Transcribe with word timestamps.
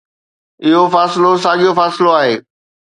اهو 0.65 0.83
فاصلو 0.93 1.31
ساڳيو 1.45 1.71
فاصلو 1.79 2.09
آهي 2.19 2.33